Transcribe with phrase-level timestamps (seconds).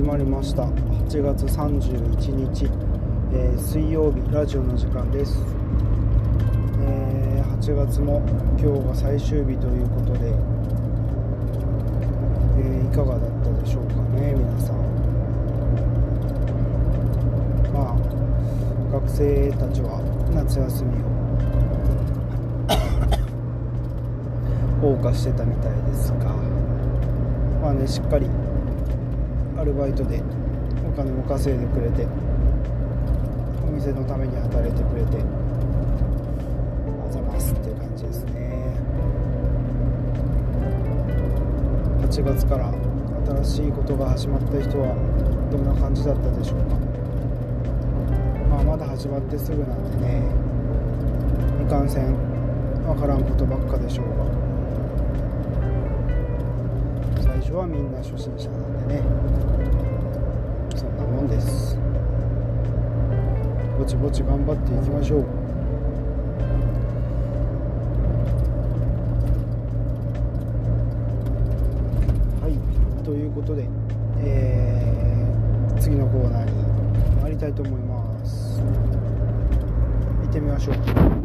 [0.00, 0.62] 始まりました。
[0.62, 2.64] 8月31日、
[3.34, 5.44] えー、水曜日ラジオの時間です、
[6.80, 8.22] えー、8月も
[8.58, 10.32] 今日が最終日ということで、
[12.60, 14.76] えー、いかがだったでしょうかね皆さん。
[17.74, 17.96] まあ
[18.94, 20.00] 学生たちは
[20.34, 20.94] 夏休み
[24.82, 26.34] を 謳歌してたみたいですが
[27.60, 28.26] まあねしっかり
[29.60, 30.22] アルバイトで
[30.88, 32.06] お金も稼いでくれて
[33.62, 35.18] お店のために働いてくれて
[37.06, 38.74] あざますっていう感じですね。
[42.00, 42.72] 8月から
[43.44, 44.94] 新しいことが始まった人は
[45.52, 46.76] どんな感じだったでしょうか。
[48.48, 50.22] まあまだ始まってすぐなんでね
[51.62, 52.14] いかんせん
[52.88, 54.49] わからんことばっかでしょうが。
[57.50, 59.02] 初はみんな初心者なんでね。
[60.76, 61.76] そんなもんです。
[63.76, 65.20] ぼちぼち頑張っていきましょう。
[72.40, 73.04] はい。
[73.04, 73.66] ということで、
[74.18, 76.52] えー、次のコーナーに
[77.20, 78.60] 参りたいと思います。
[80.22, 81.19] 行ってみましょう。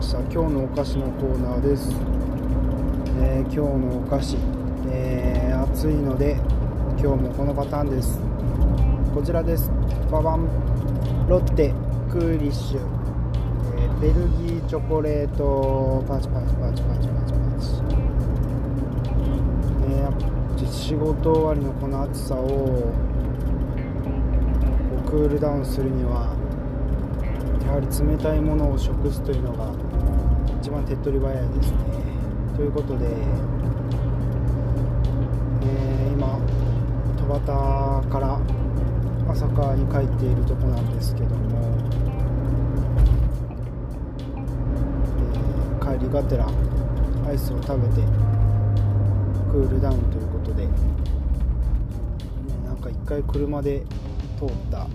[0.00, 0.18] ました。
[0.20, 1.90] 今日のお菓子のコーナーです、
[3.20, 4.38] えー、今日のお菓子、
[4.90, 6.38] えー、暑いので
[6.98, 8.18] 今日もこのパターンです。
[9.14, 9.70] こちらです。
[10.10, 10.48] ババン。
[11.28, 11.74] ロッテ。
[12.10, 12.80] クーリッシュ、
[13.76, 16.02] えー、ベルギーチョコレート。
[16.08, 17.68] パチパチパチパチパチパチ、
[19.86, 22.90] えー、仕事終わりのこの暑さを
[25.06, 26.34] クールダウンするには
[27.66, 29.89] やはり冷たいものを食すというのが
[30.60, 31.78] 一番手っ取り早いですね。
[32.54, 33.06] ということで、
[35.62, 36.38] えー、今
[37.16, 38.38] 戸端から
[39.26, 41.58] 朝霞に帰っているとこなんですけども、
[45.80, 46.46] えー、帰りがてら
[47.26, 48.02] アイスを食べて
[49.50, 50.72] クールダウンということで、ね、
[52.66, 53.86] なんか一回車で
[54.38, 54.86] 通った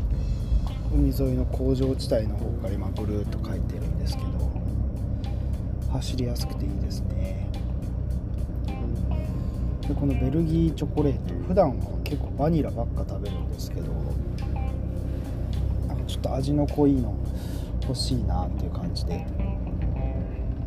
[0.94, 4.34] 海沿いの工場地帯の方から今ぐるっと帰ってるんですけど
[5.95, 7.47] 走りやすくていいですね。
[9.88, 13.94] でこのベルギーチョコレート普段は結構バニラばっか食べるんですけど
[15.88, 17.16] なんかちょっと味の濃いの
[17.84, 19.25] 欲しいなっていう感じで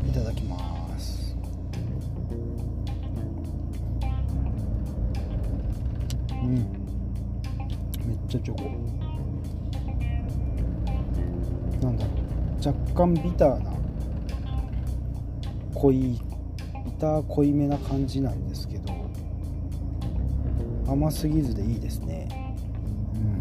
[0.08, 0.56] いただきま
[0.98, 1.36] す。
[6.30, 6.54] うん。
[6.54, 6.64] めっ
[8.28, 8.62] ちゃチョコ。
[11.84, 12.68] なんだろう。
[12.68, 13.77] 若干ビターな
[15.78, 16.20] 濃い
[16.84, 18.92] ビター濃いめな感じなんですけど
[20.88, 22.26] 甘すぎずでいいですね。
[23.14, 23.40] うん。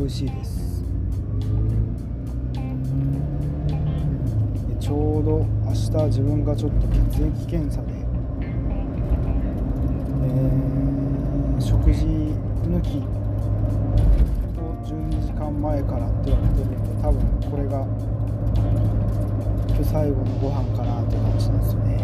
[0.00, 0.82] 美味しいです。
[4.68, 7.92] でちょうど明日自分がちょっと血液検査で、
[10.24, 12.06] えー、食事
[12.66, 13.04] 抜き
[14.90, 17.86] 12時間前からって言われてるんで多分これが
[19.68, 22.00] 今日最後のご飯かなって感じなんですよね。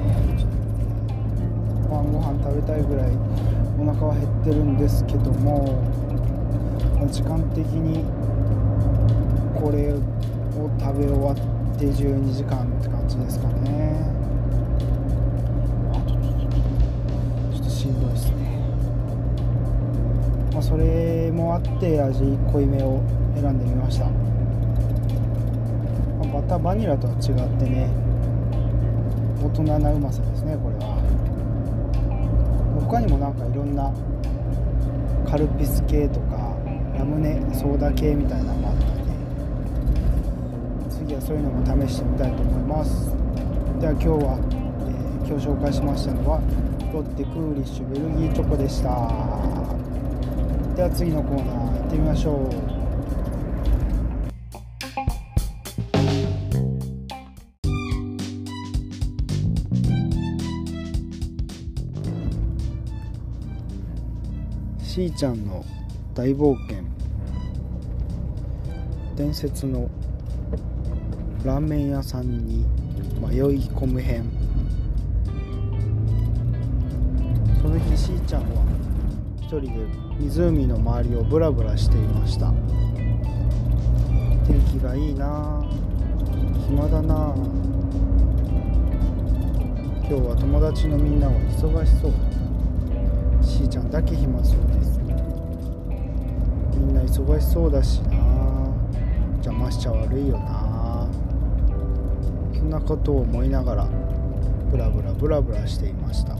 [1.90, 3.10] 晩ご飯食べたいぐらい
[3.80, 5.82] お腹は減ってるんですけども
[7.10, 8.04] 時間的に
[9.60, 9.98] これを
[10.78, 11.34] 食べ終わっ
[11.78, 14.06] て12時間って感じですかね。
[17.52, 18.55] ちょっとしんどいですね。
[20.56, 23.02] まあ、それもあって味濃いめを
[23.34, 24.12] 選んでみました、ま
[26.22, 27.20] あ、バターバニラとは違っ
[27.60, 27.90] てね
[29.44, 30.96] 大人なうまさですねこれは。
[32.88, 33.92] 他にもなんかいろんな
[35.28, 36.56] カルピス系とか
[36.96, 38.96] ラムネソーダ系みたいなのもあったん
[40.88, 43.12] で次はそういうのも試してみたいと思います。
[43.78, 44.40] では今日は、
[44.88, 46.40] えー、今日紹介しましたのは
[46.94, 49.36] ロッテクーリッシュベルギーチョコでした。
[50.76, 52.50] では次のコーナー行ってみましょう。
[64.84, 65.64] しーちゃんの
[66.14, 66.84] 大冒険。
[69.16, 69.88] 伝説の
[71.42, 72.66] ラーメン屋さんに
[73.18, 73.40] 迷い
[73.70, 74.30] 込む編。
[77.62, 78.48] その日しーちゃんは
[79.40, 82.52] 一人で湖の周りをブラブラしていました。
[84.46, 85.62] 天気がいいな。
[86.66, 87.34] 暇だな。
[90.08, 92.12] 今日は友達のみんなは忙しそう。
[93.44, 95.00] しーちゃんだけ暇そうです。
[95.00, 98.16] みんな忙しそうだしな。
[99.34, 101.06] 邪魔しちゃ悪いよな。
[102.54, 103.88] そんなことを思いながら
[104.70, 106.36] ブラブラブラブラしていました。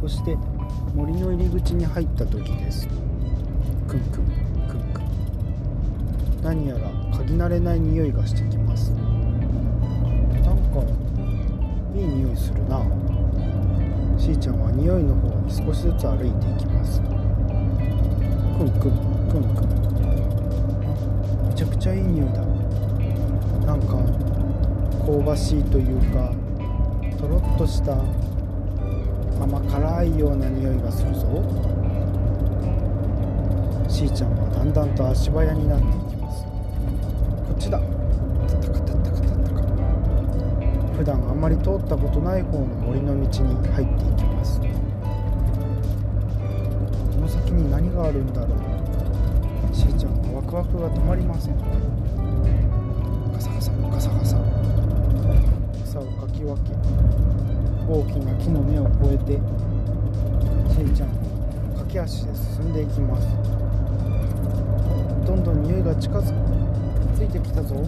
[0.00, 0.36] そして
[0.94, 2.86] 森の入り口に入った時です。
[3.88, 4.24] クンクン。
[4.68, 5.04] クンクン。
[6.42, 8.90] 何やら嗅ぎ慣れない匂いがしてきます。
[8.92, 9.02] なん
[10.72, 10.82] か
[11.94, 12.80] いい匂いするな。
[14.18, 17.00] しーちゃんは匂いの方に少しずつ歩いていきます。
[17.00, 17.06] ク
[18.64, 18.92] ンクン。
[19.30, 19.68] クンクン。
[21.48, 22.42] めちゃくちゃいい匂いだ。
[23.66, 23.96] なんか
[25.06, 26.32] 香ばしいというか
[27.16, 27.96] とろっとした
[29.42, 31.20] 甘辛いような匂いがするぞ。
[33.88, 36.44] しーちゃんはだんだんと足早になっていきます。
[36.44, 36.50] こ
[37.52, 37.80] っちだ。
[38.46, 39.62] タカタタカタタカ。
[40.96, 44.60] 普段あんまり通ったことない方の森の道に入っていきます。
[44.60, 44.66] こ
[47.18, 49.74] の先に何があるんだろう。
[49.74, 51.54] しーちゃんはワクワクが止まりません。
[57.92, 59.34] 大きな木の根を越えて
[60.72, 61.10] しーちゃん。
[61.76, 63.28] 駆け足で進んでいきます。
[65.26, 66.34] どんどん匂いが近づく。
[67.14, 67.74] ついてきたぞ。
[67.74, 67.82] ク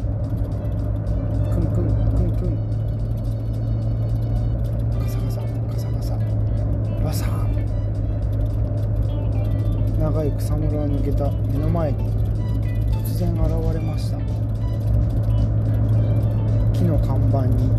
[1.59, 2.53] ンクンクンクン。
[5.01, 6.19] ガサガサガサガサ。
[7.03, 7.25] バサ。
[7.25, 7.35] ー
[9.99, 12.11] 長い草むらを抜けた目の前に
[12.93, 13.41] 突然現
[13.73, 14.19] れました。
[16.75, 17.71] 木の看板に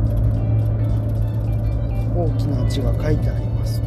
[2.15, 3.81] 大きな字が書いてあります。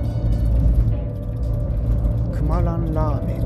[2.30, 3.38] くまらんラーメン。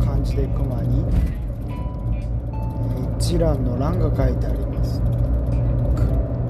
[0.00, 1.04] 漢字で熊に。
[2.94, 5.00] え一蘭の蘭が書いてあります。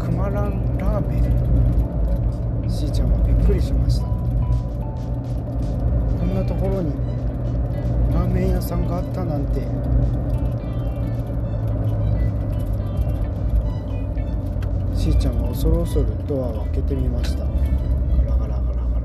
[0.01, 1.23] くくまらんラーメン。
[2.71, 4.05] しーちゃんはびっくりしました。
[4.05, 4.11] こ
[6.27, 6.93] んなところに
[8.13, 9.63] ラーメン屋さんがあったなんて。
[15.07, 17.45] しーちゃんは恐る恐るドアを開けてみました。
[17.45, 17.51] ガ
[18.25, 18.99] ラガラガラガ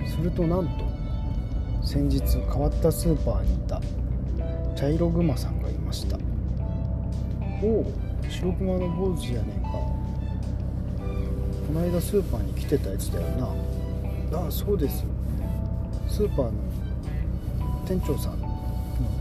[0.00, 0.08] ラ。
[0.08, 0.86] するとなんと
[1.86, 3.82] 先日変わったスーパーにいた
[4.74, 6.16] 茶色グマさんがいました。
[7.62, 7.92] おお
[8.30, 9.72] 白クマの坊主やねんか。
[11.66, 13.28] この間スーパーに来てたやつだよ
[14.32, 14.38] な。
[14.38, 15.04] ああそうです
[16.08, 16.52] スーパーの
[17.86, 18.48] 店長さんの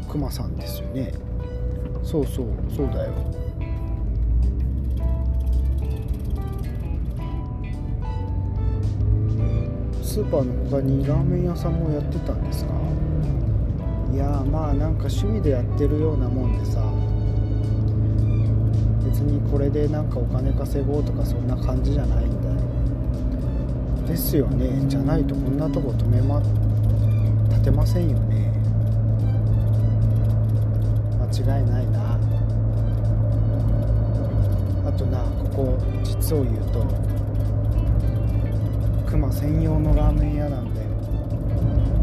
[0.09, 1.11] クマさんですよね。
[2.05, 3.11] そうそうそうだよ
[10.13, 12.73] スーパーの他にラーメン屋さんもやってたんですか？
[14.13, 16.83] いやまあなんか趣味でやってるようなもんでさ。
[19.03, 22.55] 別にこれでなんかお金稼ごうとかそんな感じじゃないんだよ。
[24.07, 24.87] ですよね。
[24.87, 26.39] じゃないとこんなとこ止めま
[27.49, 28.53] 立てませんよね。
[31.17, 32.19] 間違いないな。
[34.85, 36.85] あとなここ実を言うと
[39.13, 40.89] クマ専用のラーメン屋なんだよ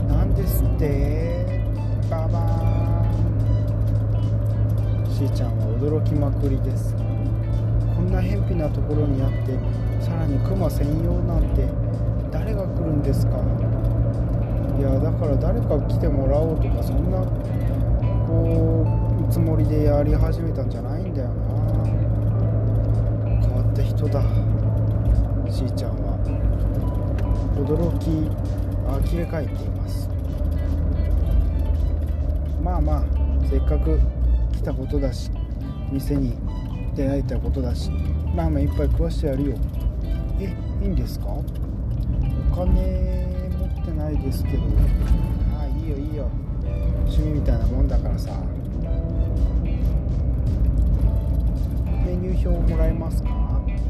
[0.07, 1.45] なんですって。
[2.09, 3.11] ババー
[5.09, 5.11] ン。
[5.11, 6.95] しーちゃんは驚きまくりです。
[7.97, 9.59] こんな偏僻なところにあって
[10.01, 11.67] さらにクマ専用なんて
[12.31, 13.39] 誰が来るんですか。
[14.79, 17.27] いやだから誰か来てもらおうとかそんな
[18.29, 18.87] こ
[19.29, 21.35] うつもりでやり始めたんじゃないんだよな。
[23.41, 24.23] 変わった人だ。
[25.51, 26.21] しーちゃんは。
[27.57, 28.31] 驚き
[29.13, 30.09] 呆れ返っています。
[32.63, 33.05] まあまあ
[33.49, 33.99] せっかく
[34.53, 35.31] 来たことだし
[35.91, 36.37] 店に
[36.95, 37.91] 出会えたことだし
[38.35, 39.57] ラーメン一杯食わしてやるよ。
[40.41, 41.27] えいいんですか？
[41.29, 41.43] お
[42.55, 44.63] 金持ってないですけど。
[45.59, 46.29] ああいいよいいよ。
[47.07, 48.31] 趣味みたいなもんだからさ。
[52.07, 53.29] メニュー表もらえますか？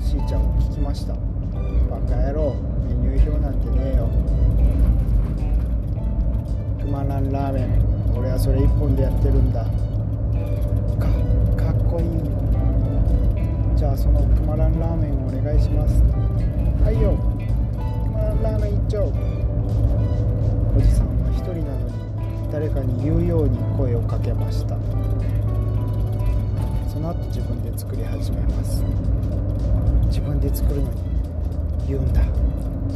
[0.01, 1.15] しーちゃんを聞きました。
[1.15, 1.21] バ
[2.09, 2.55] カ野郎。
[2.91, 4.09] メニュー表なんてねえよ。
[6.81, 7.69] くまらんラーメン。
[8.19, 9.65] 俺はそれ一本でやってるんだ。
[9.65, 9.71] か
[11.57, 12.07] かっこいい
[13.77, 16.03] じゃあそのくまらんラーメンをお願いします。
[16.85, 17.15] はいよ。
[17.15, 17.79] く
[18.11, 19.05] まらんラーメン一丁
[20.77, 21.93] おじさんは一人なのに
[22.53, 24.77] 誰かに言うように声をかけました。
[26.89, 28.83] その後自分で作り始めます。
[30.09, 31.10] 自分で作るのに
[31.91, 32.23] 言うんだ。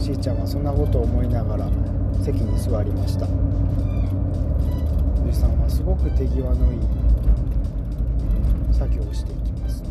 [0.00, 1.68] しーちゃんはそんなことを思いながら
[2.22, 3.26] 席に座りました。
[3.26, 3.28] お
[5.28, 6.80] じさんはすごく手際のいい
[8.72, 9.82] 作業をしていきます。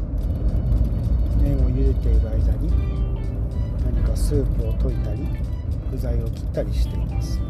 [1.41, 2.72] 麺を茹でている間に
[3.83, 5.27] 何かスープを溶いたり
[5.91, 7.41] 具材を切ったりしています。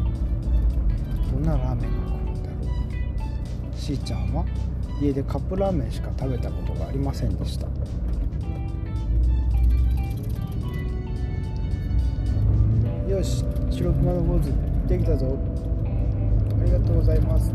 [1.30, 2.56] どんなラーメンが来るんだろ
[3.72, 3.78] う。
[3.78, 4.44] しーちゃんは
[5.00, 7.68] 家でカップラーメンしか食べたことがありませんでした。
[13.08, 14.44] よし白熊の坊主
[14.88, 15.36] できたぞ。
[16.58, 17.52] ありがとうございます。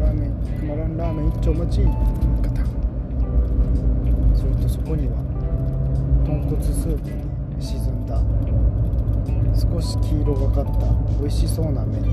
[0.00, 1.80] ラーメン熊ランラーメン一丁お待ち。
[2.40, 2.66] ガタン。
[4.36, 5.16] するとそこには
[6.24, 7.24] 豚骨スープに
[7.60, 8.22] 沈んだ。
[9.52, 10.86] 少し黄色がかった。
[11.20, 12.04] 美味しそうな麺。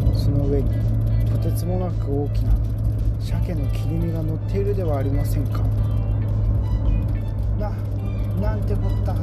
[0.00, 0.70] とその上に
[1.30, 2.52] とてつもなく大きな
[3.20, 5.60] 鮭の切り身が乗っているではありませんか。
[7.60, 7.70] な
[8.40, 9.14] なんてこった。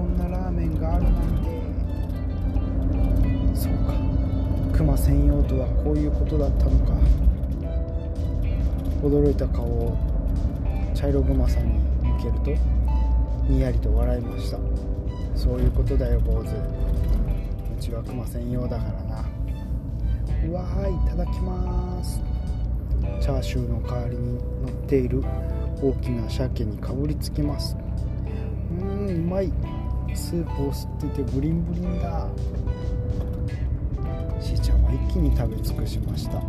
[0.00, 1.20] こんなラーメンがあるなんて。
[3.54, 3.92] そうか。
[4.72, 6.94] 熊専用とはこういうことだったのか。
[9.02, 9.98] 驚いた顔を
[10.94, 14.56] 茶色熊さんに向けるとにやりと笑いました。
[15.36, 16.46] そういうことだよ坊主。
[16.46, 16.52] う
[17.78, 19.26] ちは熊専用だからな。
[20.48, 22.22] うわーいいただきます。
[23.20, 25.22] チャーシューの代わりに乗っている
[25.82, 27.76] 大きな鮭にかぶりつきます。
[28.80, 29.52] うーんうまい。
[30.14, 32.28] スープを吸っててブリンブリンだ。
[34.40, 36.40] しーちゃんは一気に食べ尽くしました。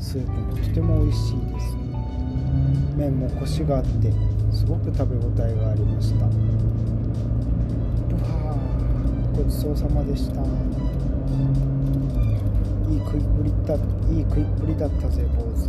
[0.00, 1.76] スープもとても美味しいです。
[2.96, 4.12] 麺もコシがあって
[4.52, 6.26] すごく食べ応えがありました。
[6.26, 10.40] うわーごちそうさまでした。
[12.90, 13.78] いい食いっぷりだい
[14.20, 15.68] い食いっぷりだったぜ坊主。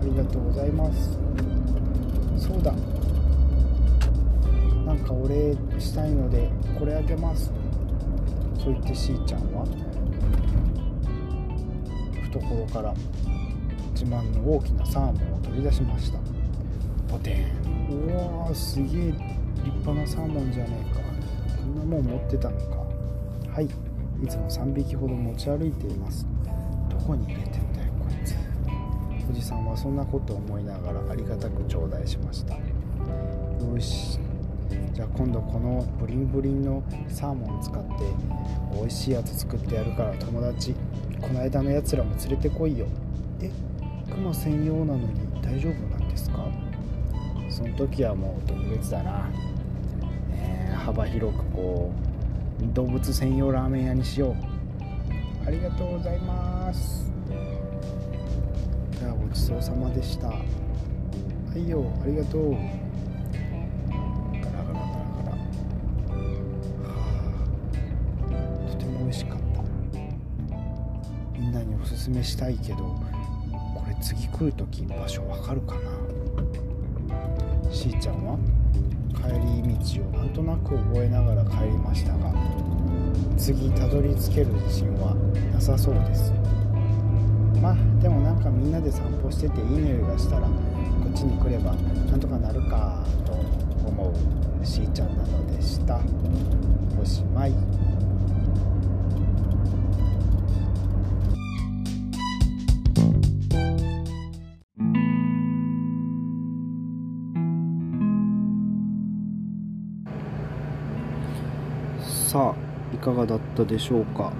[0.00, 1.27] ありがとうございます。
[5.20, 6.48] お礼したいので
[6.78, 7.52] これあげます。
[8.58, 9.66] そう言ってしーちゃんは。
[12.30, 12.94] 懐から
[13.92, 16.18] 自慢の大きなサーモンを取り出しました。
[17.10, 17.46] ポテン。
[17.90, 19.12] うわーすげえ
[19.64, 21.00] 立派なサーモンじゃねえか。
[21.56, 22.76] こんなもん持ってたのか。
[23.52, 23.64] はい。
[23.64, 26.26] いつも3匹ほど持ち歩いています。
[26.90, 28.36] どこに入れてんだよこいつ。
[29.30, 32.54] おじさんはそんなことを思いながらありがたく頂戴しました。
[32.54, 32.60] よ
[33.80, 34.18] し。
[34.92, 37.90] じゃあ今度このブリンブリンのサーモン使って
[38.74, 40.74] 美味しいやつ作ってやるから友達
[41.20, 42.86] この間のやつらも連れてこいよ。
[43.40, 43.50] え
[44.10, 45.08] クマ専用なのに
[45.42, 46.44] 大丈夫なんですか？
[47.48, 49.28] その時はもう特別だな、
[50.32, 51.92] えー幅広くこ
[52.60, 54.34] う動物専用ラーメン屋にしよう。
[55.46, 57.10] ありがとうございます。
[58.98, 60.28] じゃあごちそうさまでした。
[60.28, 60.34] は
[61.56, 62.56] いよありがとう。
[69.08, 69.62] 美味しかった。
[71.32, 72.84] みんなにおすすめしたいけど
[73.74, 75.80] これ次来る時場所わかるかな？
[77.72, 78.38] しーちゃんは？
[79.14, 79.28] 帰
[79.62, 82.34] り道をなんとなく覚えながら帰りましたが
[83.38, 85.14] 次たどり着ける自信は
[85.54, 86.30] なさそうです。
[87.62, 90.52] まあでもなんかみんなで散歩してていい匂いがしたらこ
[91.08, 93.32] っちに来ればなんとかなるかと
[93.88, 95.98] 思うしーちゃんなのでした。
[97.00, 97.54] おしまい。
[113.18, 114.32] がだったでしょうか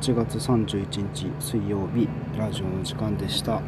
[0.00, 2.08] ？8月31日水曜日
[2.38, 3.60] ラジオの時間でした、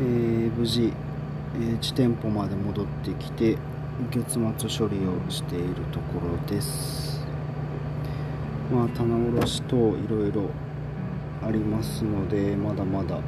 [0.00, 0.92] えー無事、
[1.56, 3.58] えー地店舗まで戻ってきて
[4.12, 7.26] 月末処理をしているところです。
[8.72, 10.48] まあ棚卸しといろいろ
[11.44, 13.18] ありますのでまだまだ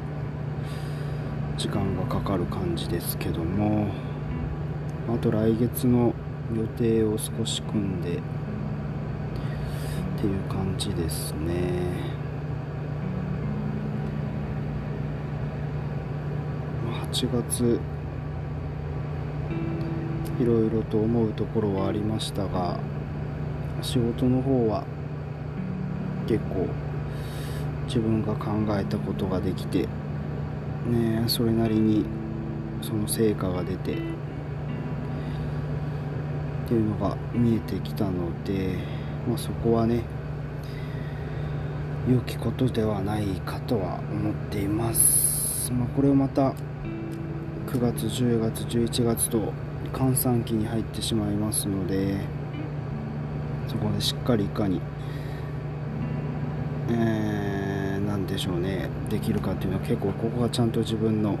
[1.57, 3.87] 時間がかかる感じですけども。
[5.13, 6.13] あと来月の
[6.55, 8.19] 予定を少し組んで
[10.19, 11.53] っていう感じですね。
[16.85, 17.79] まあ8月
[20.41, 22.77] いろいろと思うところはありましたが
[23.81, 24.83] 仕事の方は
[26.27, 26.67] 結構
[27.85, 29.87] 自分が考えたことができて
[30.85, 32.03] ねそれなりに
[32.81, 33.95] その成果が出てっ
[36.67, 40.01] ていうのが見えてきたので、まあ、そこはね
[42.09, 46.53] 良きことではないかとは思っています、まあ、これをまた
[47.67, 49.53] 9月10月11月と
[49.93, 52.17] 閑散期に入ってしまいますので
[53.67, 54.81] そこでしっかりいかに、
[56.89, 61.37] えー、なんでしょうねできるかっていうのは結構ここがちゃんと自分の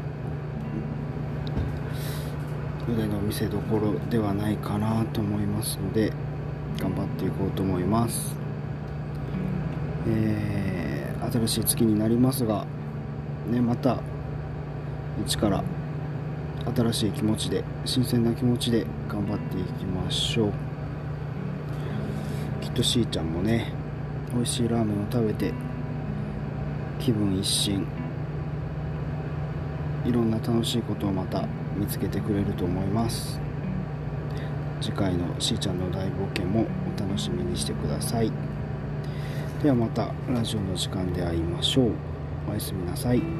[2.87, 6.13] 腕の見せどころではないかなと思いますので
[6.79, 8.35] 頑張っていこうと思います、
[10.07, 12.65] えー、新しい月になりますが、
[13.49, 13.97] ね、また
[15.25, 15.63] 一から
[16.75, 20.51] 新しい気持ちで新鮮な気持ちで頑張っていきましょう。
[22.61, 23.73] きっとしーちゃんもね
[24.33, 25.51] 美味しいラーメンを食べて
[26.99, 27.85] 気分一新。
[30.05, 31.43] いろんな楽しいことをまた
[31.75, 33.39] 見つけてくれると思います。
[34.81, 36.65] 次回のしーちゃんの大冒険も
[36.97, 38.31] お楽しみにしてください。
[39.61, 41.91] ではまたラジオの時間で会いましょう。
[42.49, 43.38] おやすみなさい。